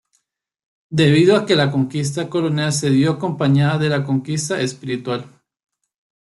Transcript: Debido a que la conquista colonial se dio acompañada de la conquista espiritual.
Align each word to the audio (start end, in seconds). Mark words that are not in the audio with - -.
Debido 0.89 1.35
a 1.35 1.45
que 1.45 1.55
la 1.55 1.69
conquista 1.69 2.27
colonial 2.27 2.73
se 2.73 2.89
dio 2.89 3.11
acompañada 3.11 3.77
de 3.77 3.89
la 3.89 4.03
conquista 4.03 4.59
espiritual. 4.59 5.25